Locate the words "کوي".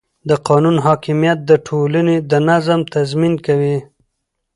3.45-3.77